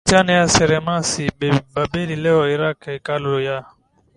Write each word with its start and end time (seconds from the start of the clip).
Mabustani 0.03 0.31
ya 0.37 0.47
Semiramis 0.47 1.17
Babeli 1.73 2.15
leo 2.15 2.41
Irak 2.55 2.79
Hekalu 2.85 3.39
ya 3.47 3.57